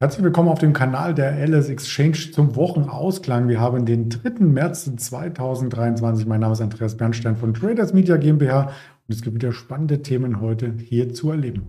[0.00, 3.46] Herzlich willkommen auf dem Kanal der LS Exchange zum Wochenausklang.
[3.46, 4.44] Wir haben den 3.
[4.44, 6.26] März 2023.
[6.26, 10.40] Mein Name ist Andreas Bernstein von Traders Media GmbH und es gibt wieder spannende Themen
[10.40, 11.68] heute hier zu erleben.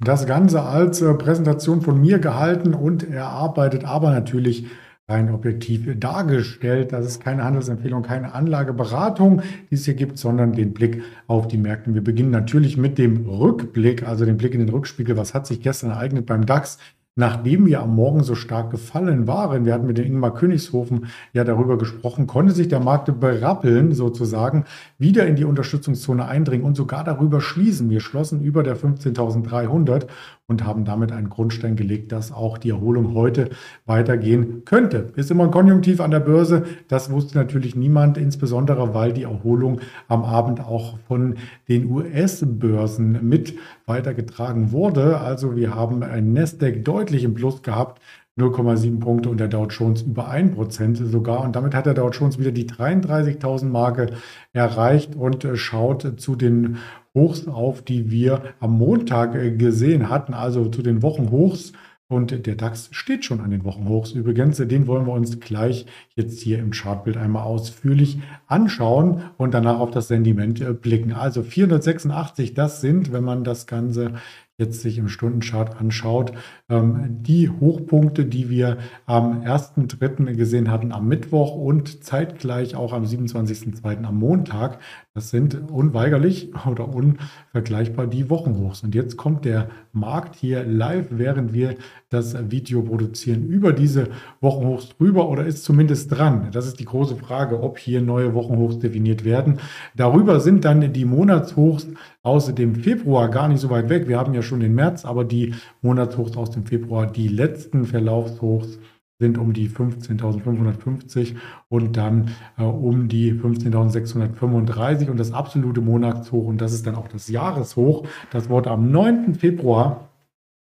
[0.00, 4.64] Das Ganze als äh, Präsentation von mir gehalten und erarbeitet, aber natürlich
[5.10, 6.92] rein objektiv dargestellt.
[6.92, 11.58] Das ist keine Handelsempfehlung, keine Anlageberatung, die es hier gibt, sondern den Blick auf die
[11.58, 11.92] Märkte.
[11.94, 15.16] Wir beginnen natürlich mit dem Rückblick, also den Blick in den Rückspiegel.
[15.16, 16.78] Was hat sich gestern ereignet beim DAX?
[17.16, 21.44] nachdem wir am Morgen so stark gefallen waren, wir hatten mit dem Ingmar Königshofen ja
[21.44, 24.64] darüber gesprochen, konnte sich der Markt berappeln, sozusagen,
[24.98, 27.90] wieder in die Unterstützungszone eindringen und sogar darüber schließen.
[27.90, 30.06] Wir schlossen über der 15.300
[30.50, 33.50] und haben damit einen Grundstein gelegt, dass auch die Erholung heute
[33.86, 35.12] weitergehen könnte.
[35.14, 36.64] Ist immer ein Konjunktiv an der Börse.
[36.88, 41.36] Das wusste natürlich niemand, insbesondere weil die Erholung am Abend auch von
[41.68, 43.54] den US-Börsen mit
[43.86, 45.20] weitergetragen wurde.
[45.20, 48.02] Also wir haben ein Nasdaq deutlich im Plus gehabt.
[48.40, 51.42] 0,7 Punkte und der Dow Jones über 1% sogar.
[51.42, 54.12] Und damit hat der Dow Jones wieder die 33.000 Marke
[54.52, 56.78] erreicht und schaut zu den
[57.14, 61.72] Hochs auf, die wir am Montag gesehen hatten, also zu den Wochenhochs.
[62.10, 64.56] Und der DAX steht schon an den Wochenhochs übrigens.
[64.56, 68.18] Den wollen wir uns gleich jetzt hier im Chartbild einmal ausführlich
[68.48, 71.12] anschauen und danach auf das Sentiment äh, blicken.
[71.12, 74.14] Also 486, das sind, wenn man das Ganze
[74.60, 76.32] jetzt sich im Stundenchart anschaut,
[76.68, 80.34] ähm, die Hochpunkte, die wir am 1.3.
[80.34, 84.04] gesehen hatten am Mittwoch und zeitgleich auch am 27.2.
[84.04, 84.78] am Montag,
[85.14, 88.84] das sind unweigerlich oder unvergleichbar die Wochenhochs.
[88.84, 91.74] Und jetzt kommt der Markt hier live, während wir
[92.10, 94.08] das Video produzieren, über diese
[94.40, 96.48] Wochenhochs drüber oder ist zumindest dran?
[96.52, 99.58] Das ist die große Frage, ob hier neue Wochenhochs definiert werden.
[99.96, 101.86] Darüber sind dann die Monatshochs
[102.22, 104.06] aus dem Februar gar nicht so weit weg.
[104.06, 108.80] Wir haben ja schon den März, aber die Monatshochs aus dem Februar, die letzten Verlaufshochs
[109.20, 111.36] sind um die 15.550
[111.68, 117.06] und dann äh, um die 15.635 und das absolute Monatshoch und das ist dann auch
[117.06, 118.08] das Jahreshoch.
[118.32, 119.34] Das wurde am 9.
[119.34, 120.08] Februar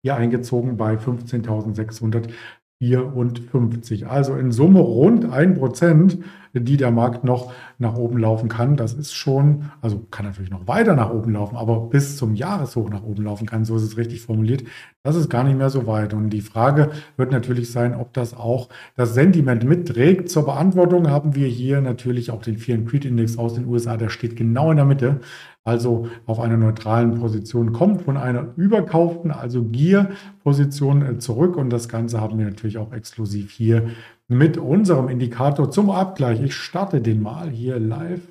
[0.02, 2.30] hier eingezogen bei 15.600
[2.78, 4.06] 54.
[4.06, 6.18] Also in Summe rund ein Prozent,
[6.60, 8.76] die der Markt noch nach oben laufen kann.
[8.76, 12.88] Das ist schon, also kann natürlich noch weiter nach oben laufen, aber bis zum Jahreshoch
[12.90, 14.64] nach oben laufen kann, so ist es richtig formuliert.
[15.02, 16.14] Das ist gar nicht mehr so weit.
[16.14, 20.30] Und die Frage wird natürlich sein, ob das auch das Sentiment mitträgt.
[20.30, 23.96] Zur Beantwortung haben wir hier natürlich auch den Fear and Creed Index aus den USA.
[23.96, 25.20] Der steht genau in der Mitte
[25.66, 31.56] also auf einer neutralen Position, kommt von einer überkauften, also Gier-Position äh, zurück.
[31.56, 33.88] Und das Ganze haben wir natürlich auch exklusiv hier
[34.28, 36.40] mit unserem Indikator zum Abgleich.
[36.42, 38.22] Ich starte den mal hier live.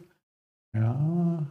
[0.75, 1.47] Ja,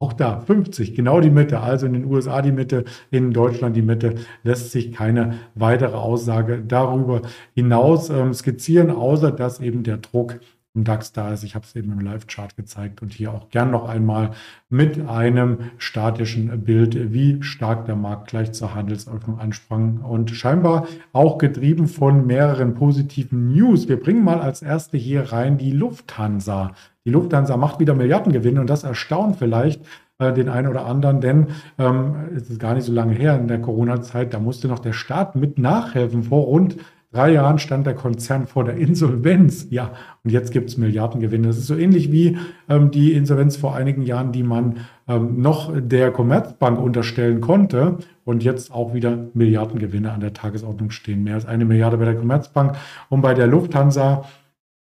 [0.00, 3.82] auch da 50, genau die Mitte, also in den USA die Mitte, in Deutschland die
[3.82, 7.22] Mitte, lässt sich keine weitere Aussage darüber
[7.54, 10.38] hinaus ähm, skizzieren, außer dass eben der Druck
[10.74, 11.42] im DAX da ist.
[11.42, 14.30] Ich habe es eben im Live-Chart gezeigt und hier auch gern noch einmal
[14.68, 21.38] mit einem statischen Bild, wie stark der Markt gleich zur Handelsöffnung ansprang und scheinbar auch
[21.38, 23.88] getrieben von mehreren positiven News.
[23.88, 26.72] Wir bringen mal als erste hier rein die Lufthansa.
[27.04, 29.84] Die Lufthansa macht wieder Milliardengewinne und das erstaunt vielleicht
[30.18, 31.46] äh, den einen oder anderen, denn
[31.78, 34.92] ähm, es ist gar nicht so lange her in der Corona-Zeit, da musste noch der
[34.92, 36.76] Staat mit nachhelfen vor rund
[37.18, 39.66] drei Jahren stand der Konzern vor der Insolvenz.
[39.70, 39.90] Ja,
[40.22, 41.48] und jetzt gibt es Milliardengewinne.
[41.48, 44.76] Das ist so ähnlich wie ähm, die Insolvenz vor einigen Jahren, die man
[45.08, 51.24] ähm, noch der Commerzbank unterstellen konnte und jetzt auch wieder Milliardengewinne an der Tagesordnung stehen.
[51.24, 52.76] Mehr als eine Milliarde bei der Commerzbank
[53.08, 54.24] und bei der Lufthansa.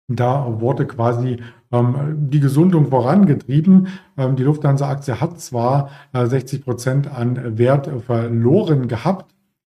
[0.08, 1.38] Da wurde quasi
[1.72, 3.88] ähm, die Gesundung vorangetrieben.
[4.18, 9.34] Ähm, die Lufthansa-Aktie hat zwar äh, 60 Prozent an Wert verloren gehabt,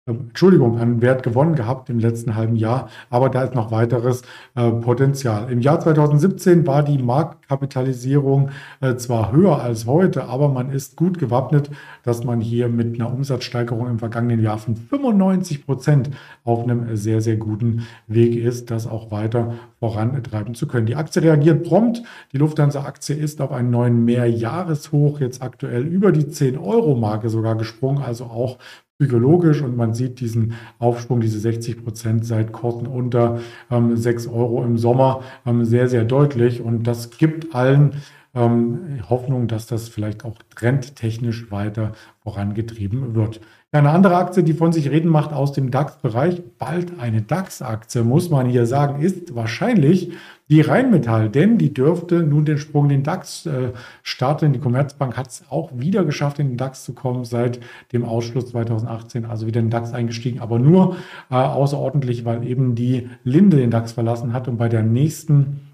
[0.07, 4.23] Entschuldigung, an Wert gewonnen gehabt im letzten halben Jahr, aber da ist noch weiteres
[4.55, 5.51] äh, Potenzial.
[5.51, 8.49] Im Jahr 2017 war die Marktkapitalisierung
[8.79, 11.69] äh, zwar höher als heute, aber man ist gut gewappnet,
[12.01, 16.09] dass man hier mit einer Umsatzsteigerung im vergangenen Jahr von 95 Prozent
[16.43, 20.87] auf einem sehr, sehr guten Weg ist, das auch weiter vorantreiben zu können.
[20.87, 22.01] Die Aktie reagiert prompt.
[22.33, 28.23] Die Lufthansa-Aktie ist auf einen neuen Mehrjahreshoch jetzt aktuell über die 10-Euro-Marke sogar gesprungen, also
[28.23, 28.57] auch
[29.01, 33.39] psychologisch und man sieht diesen Aufschwung, diese 60 Prozent seit Kosten unter
[33.71, 37.93] ähm, 6 Euro im Sommer ähm, sehr, sehr deutlich und das gibt allen
[38.35, 43.41] ähm, Hoffnung, dass das vielleicht auch trendtechnisch weiter vorangetrieben wird.
[43.73, 48.29] Eine andere Aktie, die von sich reden macht aus dem DAX-Bereich, bald eine DAX-Aktie, muss
[48.29, 50.11] man hier sagen, ist wahrscheinlich
[50.49, 53.71] die Rheinmetall, denn die dürfte nun den Sprung in den DAX äh,
[54.03, 54.51] starten.
[54.51, 57.61] Die Commerzbank hat es auch wieder geschafft, in den DAX zu kommen seit
[57.93, 60.97] dem Ausschluss 2018, also wieder in den DAX eingestiegen, aber nur
[61.29, 65.70] äh, außerordentlich, weil eben die Linde den DAX verlassen hat und bei der nächsten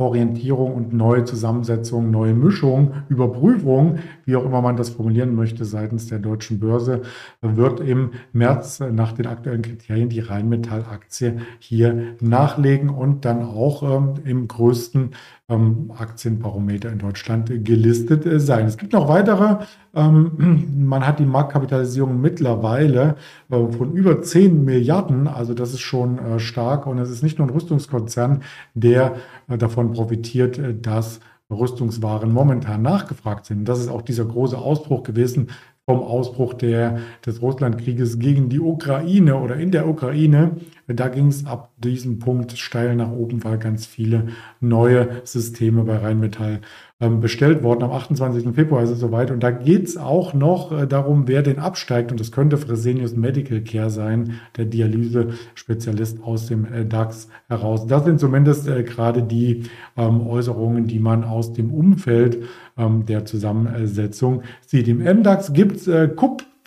[0.00, 6.06] Orientierung und neue Zusammensetzung, neue Mischung, Überprüfung, wie auch immer man das formulieren möchte, seitens
[6.06, 7.02] der deutschen Börse,
[7.42, 14.14] wird im März nach den aktuellen Kriterien die Rheinmetall-Aktie hier nachlegen und dann auch ähm,
[14.24, 15.10] im größten
[15.48, 18.66] ähm, Aktienbarometer in Deutschland gelistet äh, sein.
[18.66, 19.64] Es gibt noch weitere.
[19.94, 23.16] Ähm, man hat die Marktkapitalisierung mittlerweile
[23.50, 27.38] äh, von über 10 Milliarden, also das ist schon äh, stark und es ist nicht
[27.38, 28.42] nur ein Rüstungskonzern,
[28.74, 29.16] der
[29.48, 33.66] davon profitiert, dass Rüstungswaren momentan nachgefragt sind.
[33.66, 35.48] Das ist auch dieser große Ausbruch gewesen
[35.86, 40.58] vom Ausbruch der, des Russlandkrieges gegen die Ukraine oder in der Ukraine.
[40.88, 44.28] Da ging es ab diesem Punkt steil nach oben, weil ganz viele
[44.60, 46.60] neue Systeme bei Rheinmetall
[47.00, 47.84] ähm, bestellt worden.
[47.84, 48.54] Am 28.
[48.54, 49.30] Februar ist es soweit.
[49.30, 52.10] Und da geht es auch noch äh, darum, wer den absteigt.
[52.10, 57.86] Und das könnte Fresenius Medical Care sein, der Dialyse-Spezialist aus dem äh, DAX heraus.
[57.86, 59.64] Das sind zumindest äh, gerade die
[59.96, 62.42] ähm, Äußerungen, die man aus dem Umfeld
[62.78, 64.88] ähm, der Zusammensetzung sieht.
[64.88, 66.08] Im MDAX gibt es äh,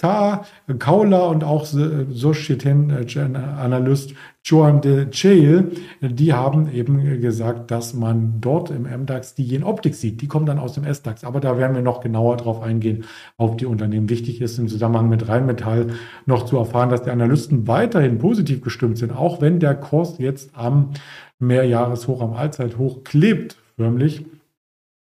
[0.02, 0.46] Ta,
[0.80, 8.82] Kaula und auch Societen-Analyst Joan de Chail, die haben eben gesagt, dass man dort im
[8.84, 10.24] MDAX die Jenoptik sieht.
[10.24, 11.24] Die kommen dann aus dem SDAX.
[11.24, 13.04] Aber da werden wir noch genauer drauf eingehen,
[13.38, 14.10] auf die Unternehmen.
[14.10, 15.90] Wichtig ist im Zusammenhang mit Rheinmetall
[16.26, 20.50] noch zu erfahren, dass die Analysten weiterhin positiv gestimmt sind, auch wenn der Kurs jetzt
[20.56, 20.94] am
[21.38, 24.26] Mehrjahreshoch, am Allzeithoch klebt, förmlich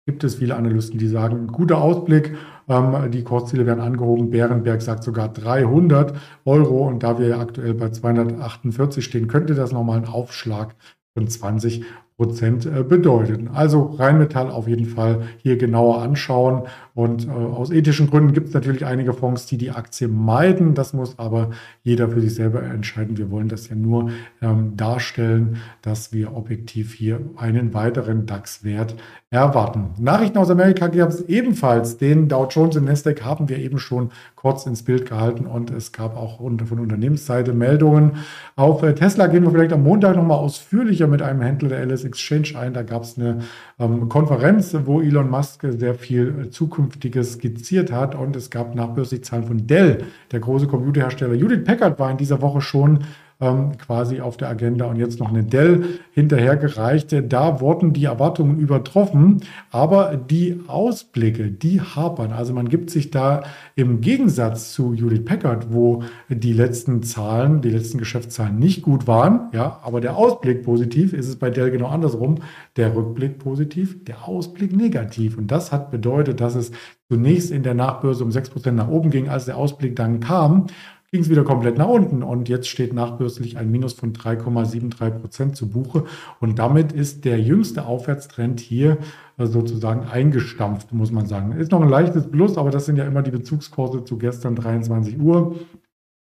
[0.06, 2.36] gibt es viele Analysten, die sagen, guter Ausblick,
[2.68, 4.30] ähm, die Kursziele werden angehoben.
[4.30, 6.14] Bärenberg sagt sogar 300
[6.44, 10.74] Euro und da wir aktuell bei 248 stehen, könnte das nochmal ein Aufschlag
[11.14, 11.84] von 20
[12.20, 13.48] Prozent äh, bedeuten.
[13.54, 16.64] Also Rheinmetall auf jeden Fall hier genauer anschauen.
[16.94, 20.74] Und äh, aus ethischen Gründen gibt es natürlich einige Fonds, die die Aktie meiden.
[20.74, 21.48] Das muss aber
[21.82, 23.16] jeder für sich selber entscheiden.
[23.16, 24.10] Wir wollen das ja nur
[24.42, 28.96] ähm, darstellen, dass wir objektiv hier einen weiteren DAX-Wert
[29.30, 29.90] erwarten.
[29.98, 31.96] Nachrichten aus Amerika gab es ebenfalls.
[31.96, 35.92] Den Dow Jones und Nasdaq haben wir eben schon kurz ins Bild gehalten und es
[35.92, 38.16] gab auch von Unternehmensseite Meldungen.
[38.56, 42.09] Auf äh, Tesla gehen wir vielleicht am Montag nochmal ausführlicher mit einem Händler der LS
[42.10, 42.74] Exchange ein.
[42.74, 43.40] Da gab es eine
[43.78, 49.44] ähm, Konferenz, wo Elon Musk sehr viel Zukünftiges skizziert hat und es gab nachbörslich Zahlen
[49.44, 51.34] von Dell, der große Computerhersteller.
[51.34, 53.04] Judith Packard war in dieser Woche schon
[53.40, 57.14] ähm, quasi auf der Agenda und jetzt noch eine Dell hinterhergereicht.
[57.28, 59.40] Da wurden die Erwartungen übertroffen,
[59.70, 62.32] aber die Ausblicke, die hapern.
[62.32, 63.42] Also man gibt sich da
[63.76, 69.48] im Gegensatz zu Judith Packard, wo die letzten Zahlen, die letzten Geschäftszahlen nicht gut waren,
[69.52, 72.36] ja, aber der Ausblick positiv, ist es bei Dell genau andersrum.
[72.76, 75.38] Der Rückblick positiv, der Ausblick negativ.
[75.38, 76.72] Und das hat bedeutet, dass es
[77.08, 80.66] zunächst in der Nachbörse um 6% nach oben ging, als der Ausblick dann kam
[81.12, 82.22] ging es wieder komplett nach unten.
[82.22, 86.04] Und jetzt steht nachbörslich ein Minus von 3,73 Prozent zu Buche.
[86.38, 88.98] Und damit ist der jüngste Aufwärtstrend hier
[89.36, 91.52] äh, sozusagen eingestampft, muss man sagen.
[91.52, 95.18] Ist noch ein leichtes Plus, aber das sind ja immer die Bezugskurse zu gestern 23
[95.18, 95.56] Uhr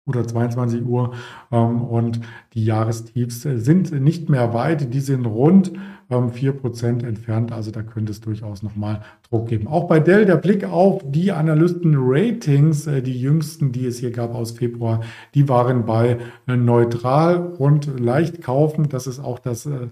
[0.09, 1.13] oder 22 Uhr
[1.51, 2.19] ähm, und
[2.53, 5.71] die Jahrestiefs sind nicht mehr weit, die sind rund
[6.09, 9.67] ähm, 4% entfernt, also da könnte es durchaus nochmal Druck geben.
[9.67, 14.33] Auch bei Dell der Blick auf die Analysten-Ratings, äh, die jüngsten, die es hier gab
[14.33, 15.01] aus Februar,
[15.35, 18.89] die waren bei äh, neutral und leicht kaufen.
[18.89, 19.87] Das ist auch das äh,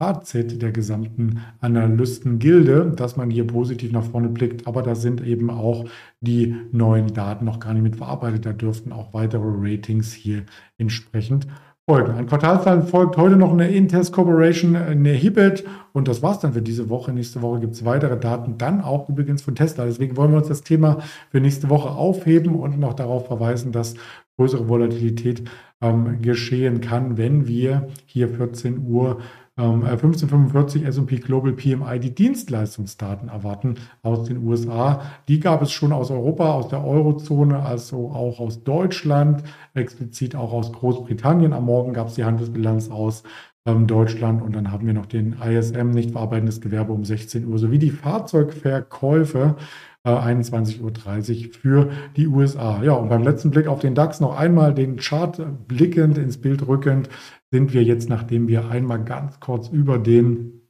[0.00, 4.66] Fazit der gesamten Analystengilde, dass man hier positiv nach vorne blickt.
[4.68, 5.86] Aber da sind eben auch
[6.20, 8.46] die neuen Daten noch gar nicht mit verarbeitet.
[8.46, 10.44] Da dürften auch weitere Ratings hier
[10.78, 11.48] entsprechend
[11.88, 12.12] folgen.
[12.12, 15.64] An Quartalszahlen folgt heute noch eine Intest Corporation, eine Hibet
[15.94, 17.12] und das war's dann für diese Woche.
[17.12, 19.86] Nächste Woche gibt es weitere Daten, dann auch übrigens von Tesla.
[19.86, 20.98] Deswegen wollen wir uns das Thema
[21.30, 23.94] für nächste Woche aufheben und noch darauf verweisen, dass
[24.36, 25.44] größere Volatilität
[25.80, 29.20] ähm, geschehen kann, wenn wir hier 14 Uhr
[29.58, 35.02] 1545 S&P Global PMI die Dienstleistungsdaten erwarten aus den USA.
[35.26, 39.42] Die gab es schon aus Europa, aus der Eurozone, also auch aus Deutschland,
[39.74, 41.52] explizit auch aus Großbritannien.
[41.52, 43.24] Am Morgen gab es die Handelsbilanz aus
[43.66, 47.58] ähm, Deutschland und dann haben wir noch den ISM, nicht verarbeitendes Gewerbe um 16 Uhr,
[47.58, 49.56] sowie die Fahrzeugverkäufe
[50.04, 52.82] 21.30 Uhr für die USA.
[52.82, 56.66] Ja, und beim letzten Blick auf den DAX noch einmal den Chart blickend, ins Bild
[56.66, 57.08] rückend
[57.50, 60.62] sind wir jetzt, nachdem wir einmal ganz kurz über den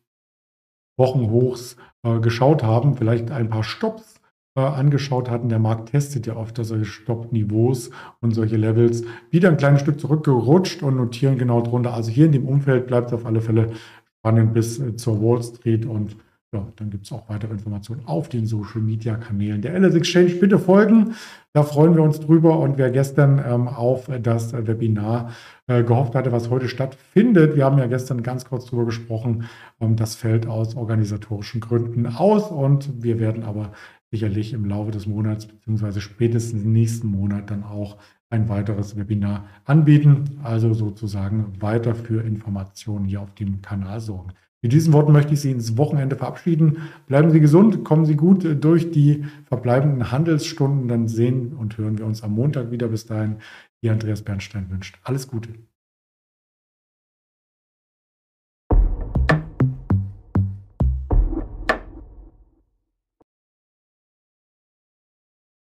[0.97, 4.21] Wochenhochs äh, geschaut haben, vielleicht ein paar Stops
[4.57, 5.49] äh, angeschaut hatten.
[5.49, 9.05] Der Markt testet ja oft solche Stoppniveaus und solche Levels.
[9.31, 11.95] Wieder ein kleines Stück zurückgerutscht und notieren genau drunter.
[11.95, 13.73] Also hier in dem Umfeld bleibt es auf alle Fälle
[14.19, 16.17] spannend bis äh, zur Wall Street und
[16.55, 20.31] ja, dann gibt es auch weitere Informationen auf den Social Media Kanälen der LS Exchange.
[20.37, 21.15] Bitte folgen,
[21.53, 22.59] da freuen wir uns drüber.
[22.59, 25.33] Und wer gestern ähm, auf das Webinar
[25.67, 29.45] äh, gehofft hatte, was heute stattfindet, wir haben ja gestern ganz kurz drüber gesprochen,
[29.79, 33.73] ähm, das fällt aus organisatorischen Gründen aus und wir werden aber
[34.11, 37.99] sicherlich im Laufe des Monats beziehungsweise spätestens nächsten Monat dann auch
[38.31, 40.41] ein weiteres Webinar anbieten.
[40.43, 44.33] Also sozusagen weiter für Informationen hier auf dem Kanal sorgen.
[44.61, 46.79] Mit diesen Worten möchte ich Sie ins Wochenende verabschieden.
[47.07, 50.89] Bleiben Sie gesund, kommen Sie gut durch die verbleibenden Handelsstunden.
[50.89, 52.89] Dann sehen und hören wir uns am Montag wieder.
[52.89, 53.37] Bis dahin,
[53.81, 55.51] Ihr Andreas Bernstein wünscht alles Gute.